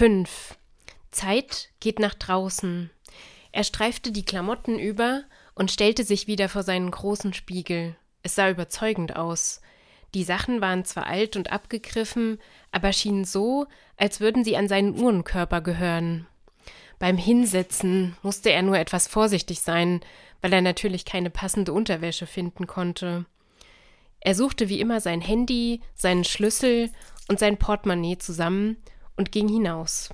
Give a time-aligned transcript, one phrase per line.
[0.00, 0.56] 5.
[1.10, 2.88] Zeit geht nach draußen.
[3.52, 7.96] Er streifte die Klamotten über und stellte sich wieder vor seinen großen Spiegel.
[8.22, 9.60] Es sah überzeugend aus.
[10.14, 12.38] Die Sachen waren zwar alt und abgegriffen,
[12.72, 13.66] aber schienen so,
[13.98, 16.26] als würden sie an seinen Uhrenkörper gehören.
[16.98, 20.00] Beim Hinsetzen musste er nur etwas vorsichtig sein,
[20.40, 23.26] weil er natürlich keine passende Unterwäsche finden konnte.
[24.20, 26.88] Er suchte wie immer sein Handy, seinen Schlüssel
[27.28, 28.78] und sein Portemonnaie zusammen
[29.20, 30.08] und ging hinaus.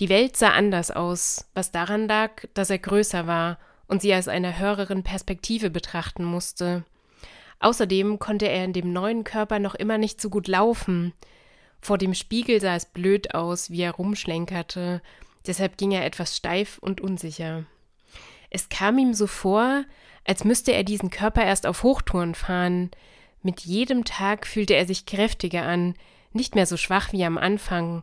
[0.00, 3.58] Die Welt sah anders aus, was daran lag, dass er größer war
[3.88, 6.84] und sie aus einer höheren Perspektive betrachten musste.
[7.58, 11.12] Außerdem konnte er in dem neuen Körper noch immer nicht so gut laufen.
[11.82, 15.02] Vor dem Spiegel sah es blöd aus, wie er rumschlenkerte,
[15.46, 17.66] deshalb ging er etwas steif und unsicher.
[18.48, 19.84] Es kam ihm so vor,
[20.24, 22.92] als müsste er diesen Körper erst auf Hochtouren fahren.
[23.42, 25.92] Mit jedem Tag fühlte er sich kräftiger an,
[26.32, 28.02] nicht mehr so schwach wie am Anfang,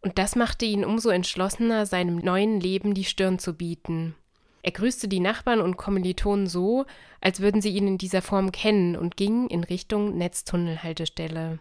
[0.00, 4.14] und das machte ihn umso entschlossener, seinem neuen Leben die Stirn zu bieten.
[4.62, 6.84] Er grüßte die Nachbarn und Kommilitonen so,
[7.20, 11.58] als würden sie ihn in dieser Form kennen und ging in Richtung Netztunnelhaltestelle.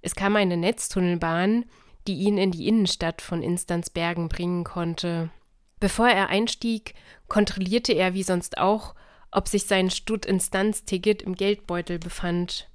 [0.00, 1.64] Es kam eine Netztunnelbahn,
[2.06, 5.30] die ihn in die Innenstadt von Instanzbergen bringen konnte.
[5.78, 6.94] Bevor er einstieg,
[7.28, 8.94] kontrollierte er wie sonst auch,
[9.30, 12.68] ob sich sein Stutt-Instanz-Ticket im Geldbeutel befand.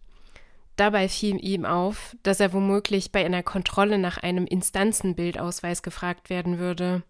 [0.77, 6.59] Dabei fiel ihm auf, dass er womöglich bei einer Kontrolle nach einem Instanzenbildausweis gefragt werden
[6.59, 7.03] würde.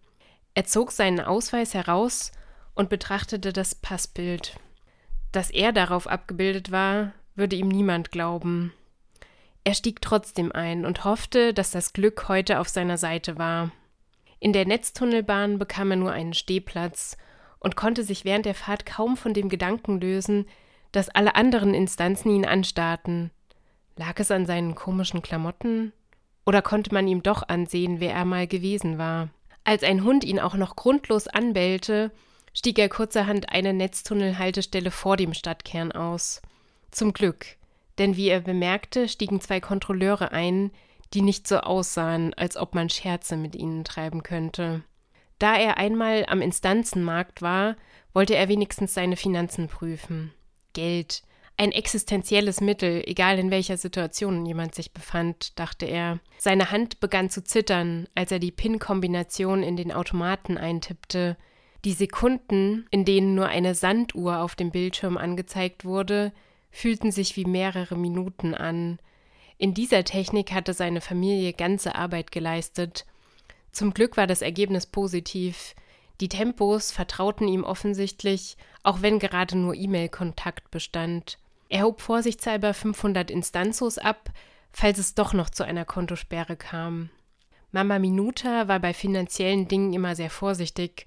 [0.54, 2.32] Er zog seinen Ausweis heraus
[2.74, 4.56] und betrachtete das Passbild.
[5.32, 8.72] Dass er darauf abgebildet war, würde ihm niemand glauben.
[9.64, 13.70] Er stieg trotzdem ein und hoffte, dass das Glück heute auf seiner Seite war.
[14.40, 17.18] In der Netztunnelbahn bekam er nur einen Stehplatz
[17.60, 20.46] und konnte sich während der Fahrt kaum von dem Gedanken lösen,
[20.92, 23.30] dass alle anderen Instanzen ihn anstarrten.
[23.98, 25.92] Lag es an seinen komischen Klamotten?
[26.46, 29.28] Oder konnte man ihm doch ansehen, wer er mal gewesen war?
[29.64, 32.12] Als ein Hund ihn auch noch grundlos anbellte,
[32.54, 36.40] stieg er kurzerhand eine Netztunnelhaltestelle vor dem Stadtkern aus.
[36.92, 37.56] Zum Glück,
[37.98, 40.70] denn wie er bemerkte, stiegen zwei Kontrolleure ein,
[41.12, 44.84] die nicht so aussahen, als ob man Scherze mit ihnen treiben könnte.
[45.40, 47.74] Da er einmal am Instanzenmarkt war,
[48.14, 50.32] wollte er wenigstens seine Finanzen prüfen.
[50.72, 51.22] Geld,
[51.58, 56.20] ein existenzielles Mittel, egal in welcher Situation jemand sich befand, dachte er.
[56.38, 61.36] Seine Hand begann zu zittern, als er die PIN-Kombination in den Automaten eintippte.
[61.84, 66.32] Die Sekunden, in denen nur eine Sanduhr auf dem Bildschirm angezeigt wurde,
[66.70, 69.00] fühlten sich wie mehrere Minuten an.
[69.58, 73.04] In dieser Technik hatte seine Familie ganze Arbeit geleistet.
[73.72, 75.74] Zum Glück war das Ergebnis positiv.
[76.20, 81.38] Die Tempos vertrauten ihm offensichtlich, auch wenn gerade nur E-Mail-Kontakt bestand.
[81.68, 84.30] Er hob vorsichtshalber 500 Instanzos ab,
[84.72, 87.10] falls es doch noch zu einer Kontosperre kam.
[87.72, 91.06] Mama Minuta war bei finanziellen Dingen immer sehr vorsichtig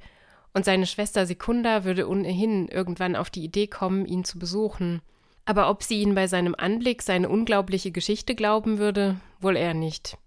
[0.53, 5.01] und seine Schwester Sekunda würde ohnehin irgendwann auf die Idee kommen, ihn zu besuchen.
[5.45, 10.17] Aber ob sie ihn bei seinem Anblick seine unglaubliche Geschichte glauben würde, wohl eher nicht.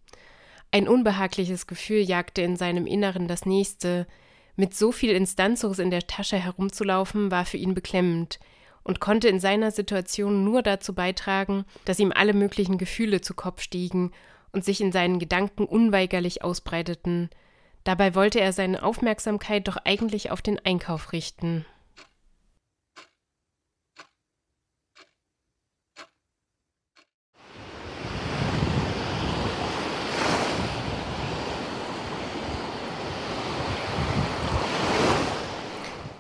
[0.73, 4.09] Ein unbehagliches Gefühl jagte in seinem Inneren das nächste.
[4.57, 8.41] Mit so viel Instanzos in der Tasche herumzulaufen, war für ihn beklemmend
[8.85, 13.63] und konnte in seiner Situation nur dazu beitragen, dass ihm alle möglichen Gefühle zu Kopf
[13.63, 14.13] stiegen
[14.53, 17.31] und sich in seinen Gedanken unweigerlich ausbreiteten,
[17.85, 21.67] Dabei wollte er seine Aufmerksamkeit doch eigentlich auf den Einkauf richten.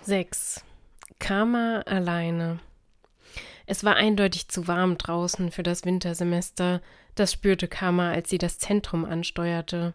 [0.02, 0.62] Sechs.
[1.24, 2.60] Karma alleine.
[3.66, 6.82] Es war eindeutig zu warm draußen für das Wintersemester,
[7.14, 9.94] das spürte Karma, als sie das Zentrum ansteuerte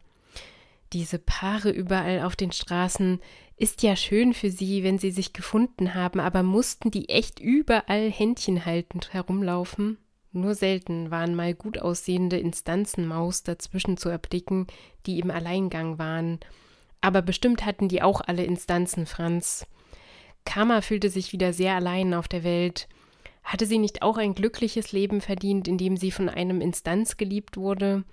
[0.94, 3.19] diese Paare überall auf den Straßen,
[3.57, 8.09] ist ja schön für sie, wenn sie sich gefunden haben, aber mussten die echt überall
[8.09, 9.97] Händchen haltend herumlaufen?
[10.31, 14.68] Nur selten waren mal gut aussehende Instanzenmaus dazwischen zu erblicken,
[15.06, 16.39] die im Alleingang waren.
[17.01, 19.65] Aber bestimmt hatten die auch alle Instanzen Franz.
[20.45, 22.88] Karma fühlte sich wieder sehr allein auf der Welt.
[23.44, 27.57] Hatte sie nicht auch ein glückliches Leben verdient, in dem sie von einem Instanz geliebt
[27.57, 28.03] wurde?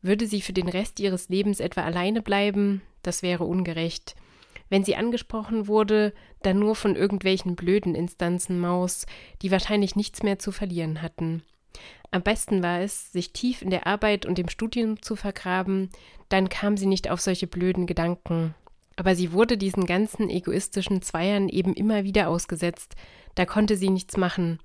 [0.00, 2.82] Würde sie für den Rest ihres Lebens etwa alleine bleiben?
[3.02, 4.16] Das wäre ungerecht.
[4.68, 9.06] Wenn sie angesprochen wurde, dann nur von irgendwelchen blöden Instanzen Maus,
[9.42, 11.42] die wahrscheinlich nichts mehr zu verlieren hatten.
[12.10, 15.90] Am besten war es, sich tief in der Arbeit und dem Studium zu vergraben,
[16.28, 18.54] dann kam sie nicht auf solche blöden Gedanken.
[18.96, 22.94] Aber sie wurde diesen ganzen egoistischen Zweiern eben immer wieder ausgesetzt,
[23.34, 24.58] da konnte sie nichts machen.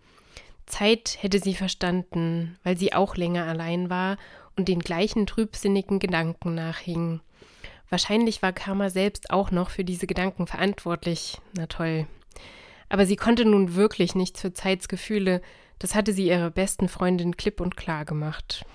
[0.66, 4.18] Zeit hätte sie verstanden, weil sie auch länger allein war
[4.58, 7.22] und den gleichen trübsinnigen Gedanken nachhing.
[7.90, 11.40] Wahrscheinlich war Karma selbst auch noch für diese Gedanken verantwortlich.
[11.56, 12.06] Na toll.
[12.90, 15.42] Aber sie konnte nun wirklich nichts für Zeits Gefühle,
[15.80, 18.66] das hatte sie ihrer besten Freundin klipp und klar gemacht.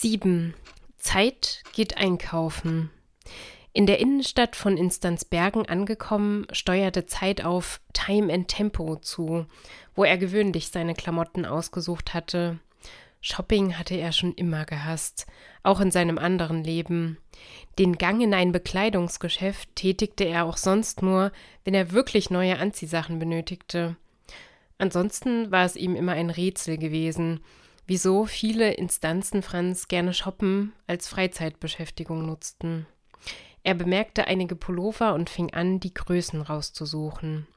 [0.00, 0.54] Sieben.
[0.96, 2.90] Zeit geht einkaufen.
[3.74, 9.44] In der Innenstadt von Instanzbergen angekommen, steuerte Zeit auf Time and Tempo zu,
[9.94, 12.58] wo er gewöhnlich seine Klamotten ausgesucht hatte.
[13.20, 15.26] Shopping hatte er schon immer gehasst,
[15.64, 17.18] auch in seinem anderen Leben.
[17.78, 21.30] Den Gang in ein Bekleidungsgeschäft tätigte er auch sonst nur,
[21.66, 23.96] wenn er wirklich neue Anziehsachen benötigte.
[24.78, 27.40] Ansonsten war es ihm immer ein Rätsel gewesen,
[27.90, 32.86] wieso viele Instanzen Franz gerne Shoppen als Freizeitbeschäftigung nutzten.
[33.64, 37.48] Er bemerkte einige Pullover und fing an, die Größen rauszusuchen.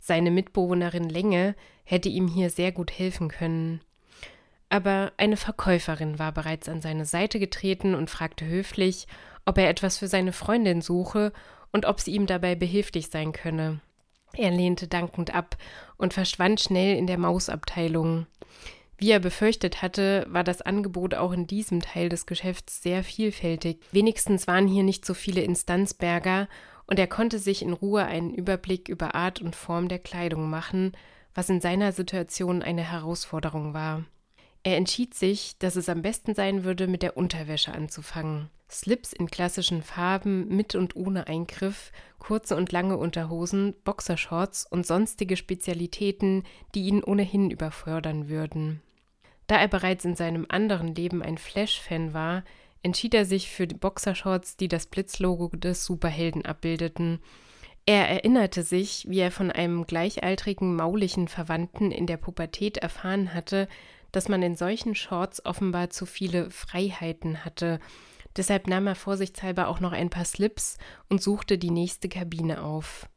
[0.00, 1.54] Seine Mitbewohnerin Länge
[1.84, 3.82] hätte ihm hier sehr gut helfen können.
[4.70, 9.06] Aber eine Verkäuferin war bereits an seine Seite getreten und fragte höflich,
[9.44, 11.30] ob er etwas für seine Freundin suche
[11.72, 13.80] und ob sie ihm dabei behilflich sein könne.
[14.32, 15.58] Er lehnte dankend ab
[15.98, 18.26] und verschwand schnell in der Mausabteilung.
[18.96, 23.80] Wie er befürchtet hatte, war das Angebot auch in diesem Teil des Geschäfts sehr vielfältig.
[23.90, 26.48] Wenigstens waren hier nicht so viele Instanzberger
[26.86, 30.92] und er konnte sich in Ruhe einen Überblick über Art und Form der Kleidung machen,
[31.34, 34.04] was in seiner Situation eine Herausforderung war.
[34.62, 38.48] Er entschied sich, dass es am besten sein würde, mit der Unterwäsche anzufangen.
[38.74, 45.36] Slips in klassischen Farben mit und ohne Eingriff, kurze und lange Unterhosen, Boxershorts und sonstige
[45.36, 46.42] Spezialitäten,
[46.74, 48.82] die ihn ohnehin überfordern würden.
[49.46, 52.42] Da er bereits in seinem anderen Leben ein Flash-Fan war,
[52.82, 57.20] entschied er sich für die Boxershorts, die das Blitzlogo des Superhelden abbildeten.
[57.86, 63.68] Er erinnerte sich, wie er von einem gleichaltrigen maulichen Verwandten in der Pubertät erfahren hatte,
[64.10, 67.78] dass man in solchen Shorts offenbar zu viele Freiheiten hatte.
[68.36, 70.78] Deshalb nahm er vorsichtshalber auch noch ein paar Slips
[71.08, 73.08] und suchte die nächste Kabine auf.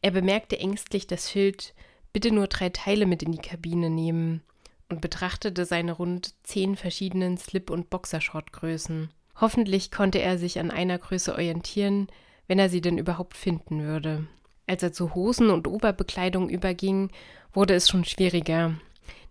[0.00, 1.74] Er bemerkte ängstlich das Schild
[2.14, 4.42] Bitte nur drei Teile mit in die Kabine nehmen
[4.88, 9.10] und betrachtete seine rund zehn verschiedenen Slip- und Boxershortgrößen.
[9.40, 12.06] Hoffentlich konnte er sich an einer Größe orientieren,
[12.46, 14.28] wenn er sie denn überhaupt finden würde.
[14.68, 17.10] Als er zu Hosen und Oberbekleidung überging,
[17.52, 18.74] wurde es schon schwieriger.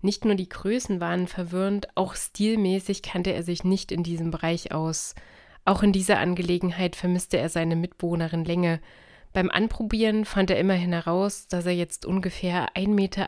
[0.01, 4.73] Nicht nur die Größen waren verwirrend, auch stilmäßig kannte er sich nicht in diesem Bereich
[4.73, 5.15] aus.
[5.65, 8.81] Auch in dieser Angelegenheit vermisste er seine Mitbewohnerin Länge.
[9.31, 13.27] Beim Anprobieren fand er immerhin heraus, dass er jetzt ungefähr 1,78 Meter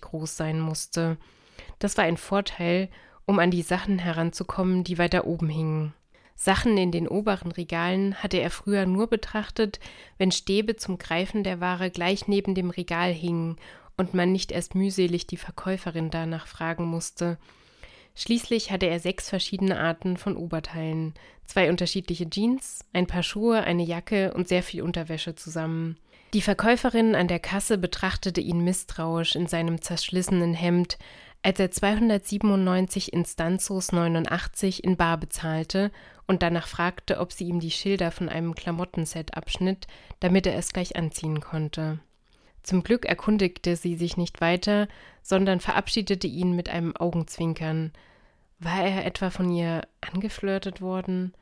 [0.00, 1.16] groß sein musste.
[1.78, 2.88] Das war ein Vorteil,
[3.24, 5.94] um an die Sachen heranzukommen, die weiter oben hingen.
[6.36, 9.80] Sachen in den oberen Regalen hatte er früher nur betrachtet,
[10.18, 13.56] wenn Stäbe zum Greifen der Ware gleich neben dem Regal hingen
[13.96, 17.38] und man nicht erst mühselig die Verkäuferin danach fragen musste.
[18.14, 21.14] Schließlich hatte er sechs verschiedene Arten von Oberteilen,
[21.44, 25.98] zwei unterschiedliche Jeans, ein paar Schuhe, eine Jacke und sehr viel Unterwäsche zusammen.
[26.32, 30.98] Die Verkäuferin an der Kasse betrachtete ihn misstrauisch in seinem zerschlissenen Hemd,
[31.42, 35.92] als er 297 Instanzos 89 in Bar bezahlte
[36.26, 39.86] und danach fragte, ob sie ihm die Schilder von einem Klamottenset abschnitt,
[40.20, 42.00] damit er es gleich anziehen konnte.
[42.66, 44.88] Zum Glück erkundigte sie sich nicht weiter,
[45.22, 47.92] sondern verabschiedete ihn mit einem Augenzwinkern.
[48.58, 51.32] War er etwa von ihr angeflirtet worden?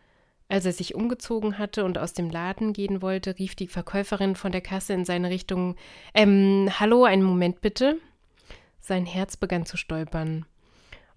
[0.51, 4.53] Als er sich umgezogen hatte und aus dem Laden gehen wollte, rief die Verkäuferin von
[4.53, 5.77] der Kasse in seine Richtung
[6.13, 7.99] Ähm, hallo, einen Moment bitte.
[8.81, 10.45] Sein Herz begann zu stolpern.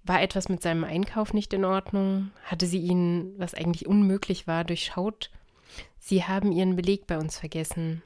[0.06, 2.32] War etwas mit seinem Einkauf nicht in Ordnung?
[2.46, 5.32] Hatte sie ihn, was eigentlich unmöglich war, durchschaut?
[6.00, 8.04] Sie haben Ihren Beleg bei uns vergessen.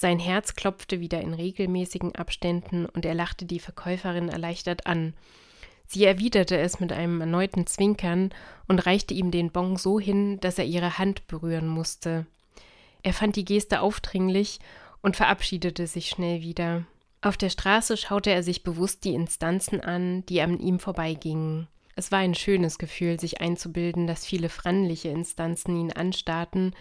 [0.00, 5.12] Sein Herz klopfte wieder in regelmäßigen Abständen und er lachte die Verkäuferin erleichtert an.
[5.86, 8.30] Sie erwiderte es mit einem erneuten Zwinkern
[8.66, 12.24] und reichte ihm den Bon so hin, dass er ihre Hand berühren musste.
[13.02, 14.60] Er fand die Geste aufdringlich
[15.02, 16.86] und verabschiedete sich schnell wieder.
[17.20, 21.68] Auf der Straße schaute er sich bewusst die Instanzen an, die an ihm vorbeigingen.
[21.94, 26.74] Es war ein schönes Gefühl, sich einzubilden, dass viele frannliche Instanzen ihn anstarrten,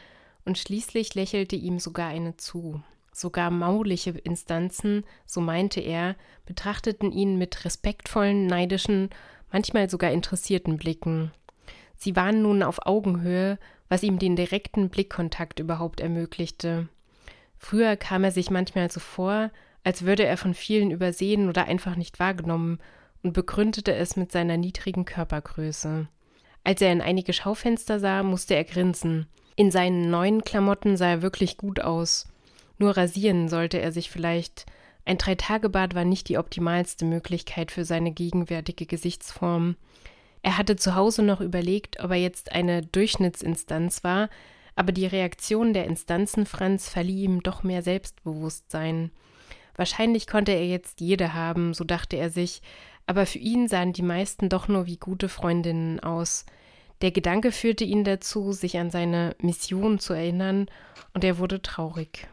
[0.45, 2.81] und schließlich lächelte ihm sogar eine zu.
[3.19, 9.09] Sogar mauliche Instanzen, so meinte er, betrachteten ihn mit respektvollen, neidischen,
[9.51, 11.33] manchmal sogar interessierten Blicken.
[11.97, 13.59] Sie waren nun auf Augenhöhe,
[13.89, 16.87] was ihm den direkten Blickkontakt überhaupt ermöglichte.
[17.57, 19.51] Früher kam er sich manchmal so vor,
[19.83, 22.79] als würde er von vielen übersehen oder einfach nicht wahrgenommen
[23.21, 26.07] und begründete es mit seiner niedrigen Körpergröße.
[26.63, 29.27] Als er in einige Schaufenster sah, musste er grinsen.
[29.57, 32.28] In seinen neuen Klamotten sah er wirklich gut aus.
[32.79, 34.65] Nur rasieren sollte er sich vielleicht.
[35.05, 39.75] Ein Dreitagebad war nicht die optimalste Möglichkeit für seine gegenwärtige Gesichtsform.
[40.41, 44.29] Er hatte zu Hause noch überlegt, ob er jetzt eine Durchschnittsinstanz war,
[44.75, 49.11] aber die Reaktion der Instanzen Franz verlieh ihm doch mehr Selbstbewusstsein.
[49.75, 52.61] Wahrscheinlich konnte er jetzt jede haben, so dachte er sich,
[53.05, 56.45] aber für ihn sahen die meisten doch nur wie gute Freundinnen aus.
[57.01, 60.67] Der Gedanke führte ihn dazu, sich an seine Mission zu erinnern,
[61.13, 62.27] und er wurde traurig.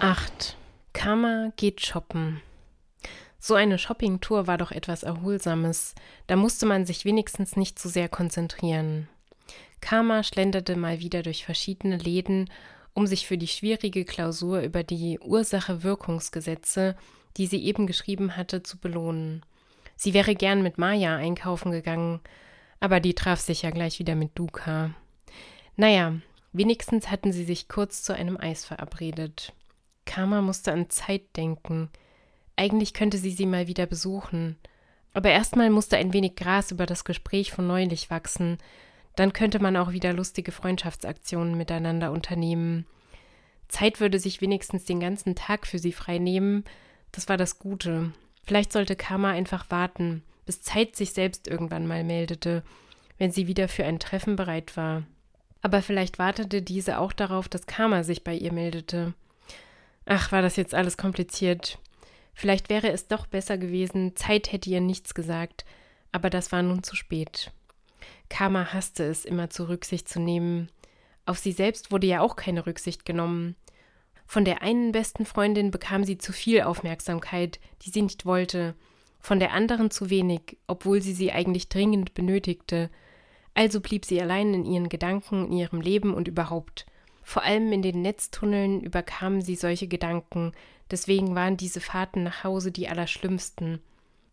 [0.00, 0.56] Acht.
[0.92, 2.40] Karma geht shoppen.
[3.38, 5.94] So eine Shoppingtour war doch etwas Erholsames.
[6.26, 9.08] Da musste man sich wenigstens nicht zu sehr konzentrieren.
[9.80, 12.50] Karma schlenderte mal wieder durch verschiedene Läden,
[12.94, 16.96] um sich für die schwierige Klausur über die Ursache-Wirkungsgesetze
[17.38, 19.42] die sie eben geschrieben hatte, zu belohnen.
[19.96, 22.20] Sie wäre gern mit Maya einkaufen gegangen,
[22.80, 24.90] aber die traf sich ja gleich wieder mit Duka.
[25.76, 26.16] Naja,
[26.52, 29.52] wenigstens hatten sie sich kurz zu einem Eis verabredet.
[30.08, 31.90] Karma musste an Zeit denken.
[32.56, 34.56] Eigentlich könnte sie sie mal wieder besuchen.
[35.12, 38.58] Aber erstmal musste ein wenig Gras über das Gespräch von neulich wachsen.
[39.16, 42.86] Dann könnte man auch wieder lustige Freundschaftsaktionen miteinander unternehmen.
[43.68, 46.64] Zeit würde sich wenigstens den ganzen Tag für sie frei nehmen,
[47.12, 48.12] das war das Gute.
[48.44, 52.62] Vielleicht sollte Karma einfach warten, bis Zeit sich selbst irgendwann mal meldete,
[53.18, 55.02] wenn sie wieder für ein Treffen bereit war.
[55.60, 59.12] Aber vielleicht wartete diese auch darauf, dass Karma sich bei ihr meldete.
[60.10, 61.78] Ach, war das jetzt alles kompliziert.
[62.32, 65.66] Vielleicht wäre es doch besser gewesen, Zeit hätte ihr nichts gesagt,
[66.12, 67.52] aber das war nun zu spät.
[68.30, 70.70] Karma hasste es, immer zur Rücksicht zu nehmen.
[71.26, 73.54] Auf sie selbst wurde ja auch keine Rücksicht genommen.
[74.24, 78.74] Von der einen besten Freundin bekam sie zu viel Aufmerksamkeit, die sie nicht wollte,
[79.20, 82.88] von der anderen zu wenig, obwohl sie sie eigentlich dringend benötigte.
[83.52, 86.86] Also blieb sie allein in ihren Gedanken, in ihrem Leben und überhaupt.
[87.28, 90.52] Vor allem in den Netztunneln überkamen sie solche Gedanken,
[90.90, 93.80] deswegen waren diese Fahrten nach Hause die allerschlimmsten.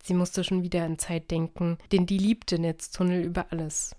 [0.02, 3.94] Sie musste schon wieder an Zeit denken, denn die liebte Netztunnel über alles.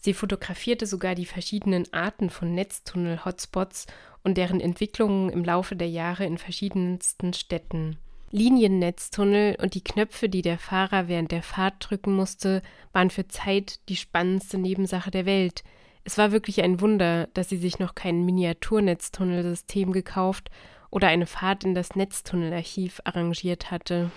[0.00, 3.86] Sie fotografierte sogar die verschiedenen Arten von Netztunnel-Hotspots
[4.24, 7.98] und deren Entwicklungen im Laufe der Jahre in verschiedensten Städten.
[8.30, 12.62] Liniennetztunnel und die Knöpfe, die der Fahrer während der Fahrt drücken musste,
[12.94, 15.64] waren für Zeit die spannendste Nebensache der Welt.
[16.04, 20.50] Es war wirklich ein Wunder, dass sie sich noch kein Miniaturnetztunnelsystem gekauft
[20.90, 24.10] oder eine Fahrt in das Netztunnelarchiv arrangiert hatte.